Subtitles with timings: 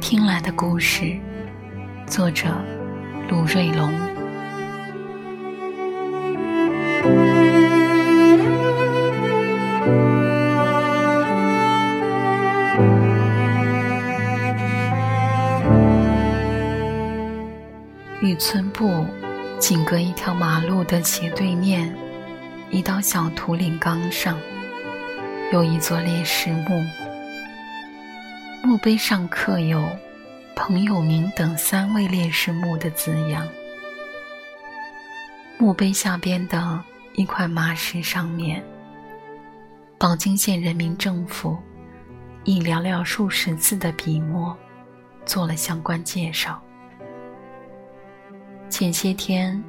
[0.00, 1.16] 听来的故事，
[2.06, 2.46] 作者
[3.28, 3.92] 卢瑞龙。
[18.22, 19.04] 雨村部
[19.58, 21.92] 紧隔一条马路的斜对面，
[22.70, 24.38] 一道小土岭岗上，
[25.52, 26.84] 有一座烈士墓。
[28.64, 29.80] 墓碑上刻有
[30.56, 33.46] “彭友明等三位烈士墓”的字样。
[35.56, 36.82] 墓碑下边的
[37.14, 38.60] 一块麻石上面，
[39.96, 41.56] 宝鸡县人民政府
[42.42, 44.56] 以寥寥数十字的笔墨
[45.24, 46.60] 做了相关介绍。
[48.68, 49.62] 前些天，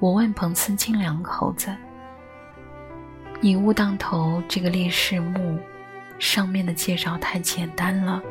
[0.00, 1.74] 我问彭思清两口子
[3.44, 5.58] ：“你误当头这个烈士墓
[6.18, 8.22] 上面的介绍太简单了。”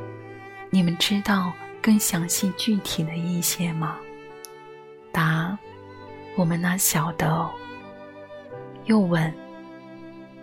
[0.71, 3.99] 你们知道更详细具体的一些吗？
[5.11, 5.55] 答：
[6.35, 7.47] 我们那晓得。
[8.85, 9.31] 又问：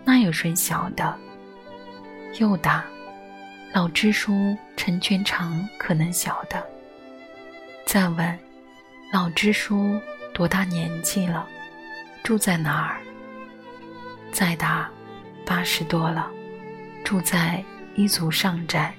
[0.05, 1.19] 那有谁晓得？
[2.39, 2.85] 又答：
[3.73, 6.65] 老支书陈全长可能晓得。
[7.85, 8.39] 再问：
[9.11, 9.99] 老支书
[10.33, 11.45] 多大年纪了？
[12.23, 13.01] 住在哪儿？
[14.31, 14.89] 再大：
[15.45, 16.29] 八十多了，
[17.03, 17.63] 住在
[17.95, 18.93] 一族上寨。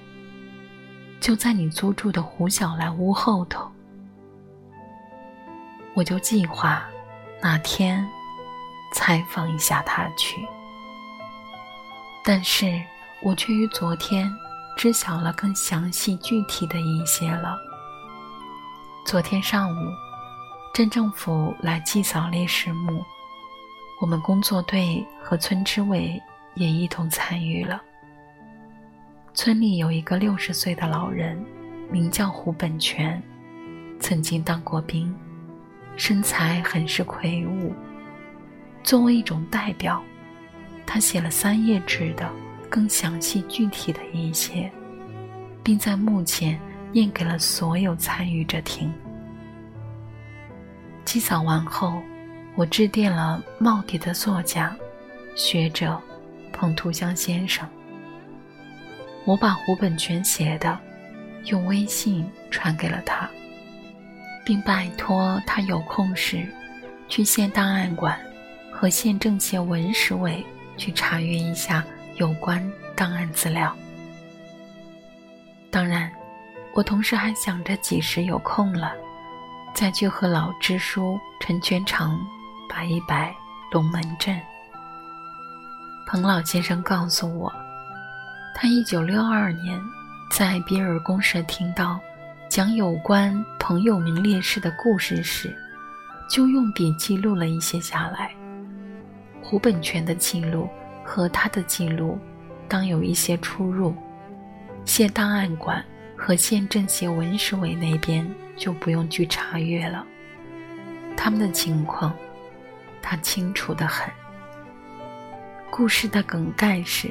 [1.21, 3.71] 就在你租住的胡小兰屋后头，
[5.95, 6.83] 我就计划
[7.41, 8.05] 哪天
[8.93, 10.37] 采访一下他去。
[12.25, 12.81] 但是
[13.23, 14.31] 我却于昨天
[14.77, 17.57] 知晓了更详细具体的一些了。
[19.07, 19.89] 昨天上午，
[20.75, 23.05] 镇政府来祭扫烈士墓，
[24.03, 26.21] 我们工作队和村支委
[26.55, 27.81] 也一同参与了。
[29.33, 31.41] 村里有一个六十岁的老人，
[31.89, 33.23] 名叫胡本全，
[34.01, 35.15] 曾经当过兵，
[35.97, 37.73] 身材很是魁梧。
[38.83, 40.03] 作为一种代表，
[40.85, 42.29] 他写了三页纸的
[42.69, 44.69] 更详细具体的一些，
[45.63, 46.59] 并在墓前
[46.91, 48.93] 念给了所有参与者听。
[51.05, 52.03] 祭扫完后，
[52.55, 54.77] 我致电了耄耋的作家、
[55.35, 55.99] 学者
[56.53, 57.67] 彭图香先生。
[59.25, 60.79] 我把胡本全写的
[61.47, 63.29] 用微信传给了他，
[64.45, 66.47] 并拜托他有空时
[67.09, 68.21] 去县档案馆
[68.71, 70.45] 和县政协文史委
[70.77, 71.83] 去查阅一下
[72.17, 72.63] 有关
[72.95, 73.75] 档案资料。
[75.71, 76.13] 当然，
[76.75, 78.93] 我同时还想着几时有空了，
[79.73, 82.21] 再去和老支书陈全长
[82.73, 83.35] 摆一摆
[83.71, 84.41] 龙门阵。
[86.07, 87.53] 彭老先生告诉我。
[88.55, 89.79] 他一九六二年
[90.31, 91.99] 在比尔公社听到
[92.49, 95.55] 讲有关彭友明烈士的故事时，
[96.31, 98.31] 就用笔记录了一些下来。
[99.43, 100.69] 胡本全的记录
[101.05, 102.19] 和他的记录
[102.69, 103.95] 当有一些出入，
[104.87, 105.85] 县档案馆
[106.17, 110.07] 和县政协文史委那边就不用去查阅了。
[111.17, 112.15] 他们的情况，
[113.03, 114.09] 他清楚的很。
[115.71, 117.11] 故事的梗概是。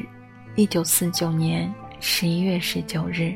[0.56, 3.34] 一九四九年十一月十九日，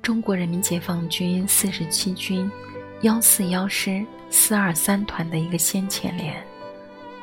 [0.00, 2.50] 中国人民解放军四十七军
[3.02, 6.34] 幺四幺师四二三团的一个先遣连，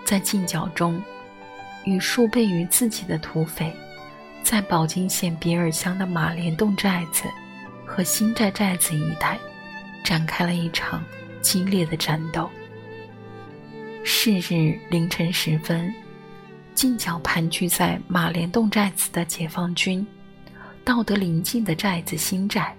[0.06, 1.02] 在进剿中，
[1.84, 3.76] 与数倍于自己的土匪，
[4.44, 7.24] 在宝靖县比尔乡的马连洞寨子
[7.84, 9.36] 和新寨寨子一带，
[10.04, 11.04] 展开了一场
[11.42, 12.48] 激烈的战斗。
[14.10, 15.94] 是日凌晨时分。
[16.74, 20.08] 近角盘踞在马连洞寨子的解放军，
[20.86, 22.74] 到得临近的寨子新寨，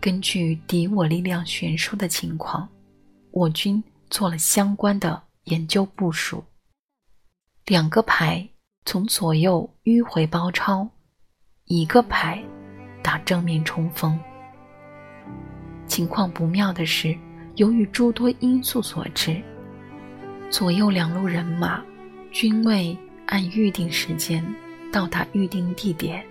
[0.00, 2.66] 根据敌我力量悬殊的情况，
[3.32, 6.42] 我军做了相关的研究部署。
[7.66, 8.48] 两个排
[8.86, 10.88] 从左右迂回包抄，
[11.66, 12.42] 一个排
[13.02, 14.18] 打正面冲锋。
[15.86, 17.14] 情况不妙的是，
[17.56, 19.42] 由于诸多因素所致，
[20.50, 21.82] 左右两路人马
[22.30, 22.96] 均未。
[23.28, 24.40] 按预定时间
[24.92, 26.24] 到达预定地点，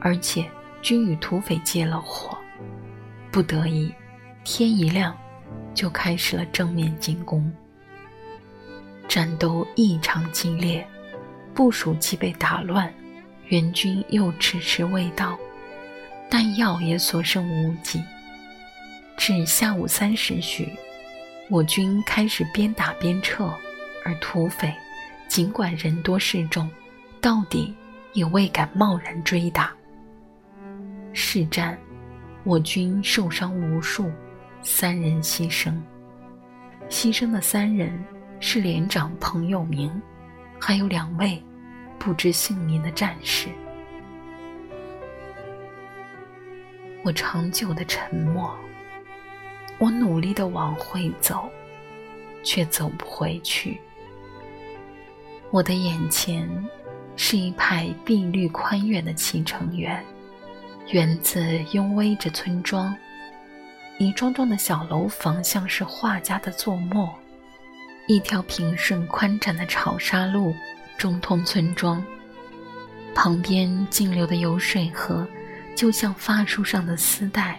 [0.00, 0.44] 而且
[0.82, 2.36] 均与土匪接了火，
[3.30, 3.94] 不得已，
[4.42, 5.16] 天一亮
[5.74, 7.48] 就开始了正面进攻。
[9.06, 10.84] 战斗异常激烈，
[11.54, 12.92] 部署既被打乱，
[13.46, 15.38] 援军又迟迟未到，
[16.28, 18.02] 弹药也所剩无几。
[19.16, 20.68] 至下午三时许，
[21.50, 23.52] 我军开始边打边撤，
[24.04, 24.72] 而土匪。
[25.26, 26.70] 尽管人多势众，
[27.20, 27.74] 到底
[28.12, 29.72] 也未敢贸然追打。
[31.12, 31.76] 是战，
[32.44, 34.10] 我军受伤无数，
[34.62, 35.74] 三人牺牲。
[36.88, 37.98] 牺牲的三人
[38.38, 39.90] 是连长彭友明，
[40.60, 41.42] 还有两位
[41.98, 43.48] 不知姓名的战士。
[47.02, 48.54] 我长久的沉默，
[49.78, 51.48] 我努力的往回走，
[52.42, 53.80] 却走不回去。
[55.50, 56.48] 我的眼前
[57.16, 60.04] 是一排碧绿宽远的启程园。
[60.90, 61.40] 园子
[61.72, 62.94] 拥偎着村庄，
[63.98, 67.12] 一幢幢的小楼房像是画家的作墨。
[68.06, 70.54] 一条平顺宽展的草沙路
[70.98, 72.04] 中通村庄，
[73.14, 75.26] 旁边径流的油水河，
[75.74, 77.58] 就像发梳上的丝带，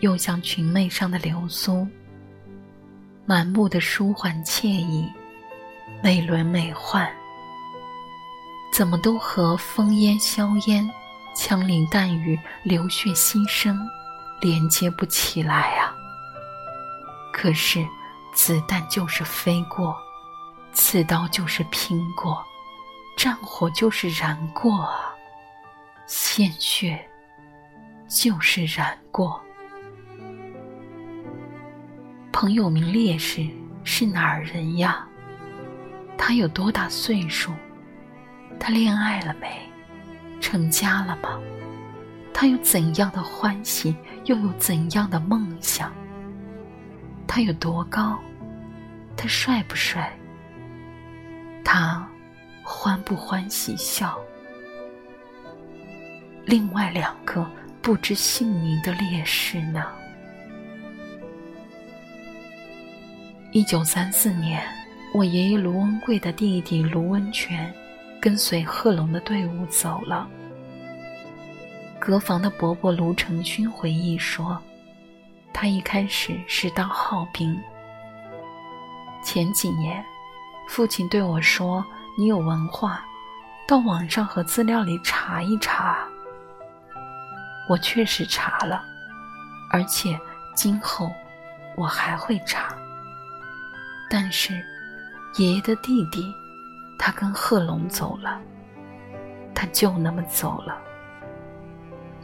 [0.00, 1.86] 又像裙袂上的流苏。
[3.24, 5.08] 满目的舒缓惬意，
[6.02, 7.08] 美轮美奂，
[8.72, 10.90] 怎么都和烽烟硝烟。
[11.32, 13.78] 枪林弹雨、流血牺牲，
[14.40, 15.94] 连接不起来啊！
[17.32, 17.86] 可是，
[18.34, 19.96] 子弹就是飞过，
[20.72, 22.44] 刺刀就是拼过，
[23.16, 25.14] 战火就是燃过啊！
[26.06, 27.08] 鲜血
[28.08, 29.40] 就是燃过。
[32.32, 33.46] 彭友明烈士
[33.84, 35.06] 是哪儿人呀？
[36.16, 37.52] 他有多大岁数？
[38.58, 39.48] 他恋爱了没？
[40.40, 41.40] 成家了吗？
[42.32, 43.94] 他有怎样的欢喜，
[44.24, 45.92] 又有怎样的梦想？
[47.26, 48.18] 他有多高？
[49.16, 50.10] 他帅不帅？
[51.64, 52.08] 他
[52.62, 54.18] 欢不欢喜笑？
[56.46, 57.44] 另外两个
[57.82, 59.84] 不知姓名的烈士呢？
[63.52, 64.62] 一九三四年，
[65.12, 67.72] 我爷爷卢文贵的弟弟卢文全。
[68.20, 70.28] 跟随贺龙的队伍走了。
[71.98, 74.60] 隔房的伯伯卢成勋回忆说
[75.54, 77.58] ：“他一开始是当号兵。
[79.24, 80.04] 前几年，
[80.68, 81.82] 父亲对我说
[82.18, 83.02] ：‘你有文化，
[83.66, 86.06] 到网上和资料里查一查。’
[87.70, 88.84] 我确实查了，
[89.72, 90.16] 而且
[90.54, 91.10] 今后
[91.74, 92.76] 我还会查。
[94.10, 94.60] 但是，
[95.38, 96.30] 爷爷的弟弟。”
[97.02, 98.38] 他跟贺龙走了，
[99.54, 100.78] 他就那么走了。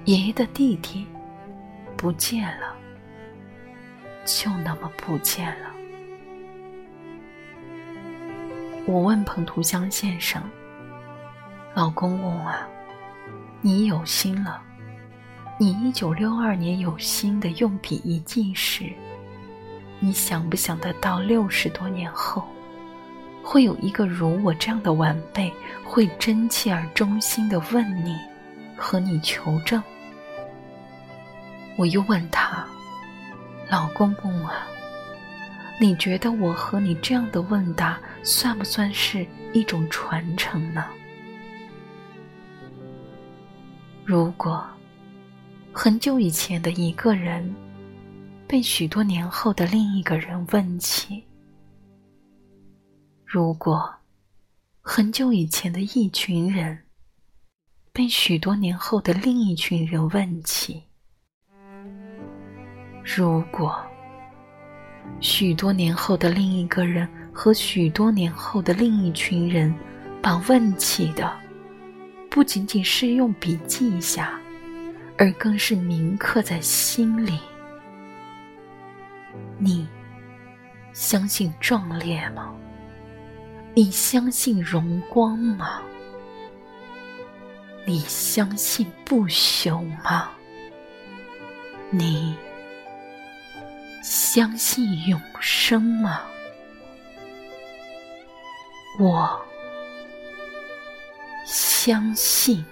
[0.05, 1.07] 爷爷的弟弟
[1.97, 2.77] 不见了，
[4.27, 5.71] 就那么不见了。
[8.85, 10.43] 我问彭图香先生
[11.73, 12.69] ：“老公公啊，
[13.63, 14.63] 你有心了？
[15.59, 18.93] 你一九六二年有心的用笔一记时，
[20.01, 22.43] 你想不想得到六十多年后？”
[23.43, 25.53] 会有一个如我这样的晚辈，
[25.85, 28.19] 会真切而衷心的问你，
[28.77, 29.81] 和你求证。
[31.77, 32.67] 我又问他
[33.71, 34.67] ：“老公公啊，
[35.79, 40.85] 你觉得我和你这样的问答，算不算是一种传承呢？
[44.05, 44.67] 如果
[45.73, 47.55] 很久以前的一个人，
[48.47, 51.23] 被许多年后的另一个人问起。”
[53.25, 53.93] 如果
[54.81, 56.79] 很久以前的一群人
[57.93, 60.83] 被许多年后的另一群人问起，
[63.03, 63.77] 如果
[65.21, 69.75] 许多年后的另一个人和许多年后的另一群人
[70.23, 71.37] 把问起的
[72.31, 74.39] 不仅仅是用笔记下，
[75.19, 77.41] 而更是铭刻在心里，
[79.67, 79.85] 你
[80.93, 82.55] 相信壮烈吗？
[83.75, 85.83] 你相信荣光吗？
[87.85, 90.31] 你相信不朽吗？
[91.91, 92.37] 你
[94.05, 96.21] 相信永生吗？
[99.01, 99.45] 我
[101.45, 102.65] 相信。